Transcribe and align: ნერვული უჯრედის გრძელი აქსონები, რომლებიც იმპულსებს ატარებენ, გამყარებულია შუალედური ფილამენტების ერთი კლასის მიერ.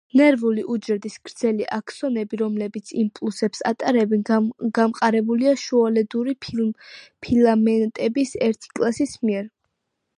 ნერვული 0.19 0.61
უჯრედის 0.75 1.17
გრძელი 1.27 1.65
აქსონები, 1.75 2.39
რომლებიც 2.41 2.93
იმპულსებს 3.03 3.61
ატარებენ, 3.73 4.23
გამყარებულია 4.81 5.53
შუალედური 5.67 6.35
ფილამენტების 6.49 8.37
ერთი 8.49 8.77
კლასის 8.79 9.15
მიერ. 9.29 9.51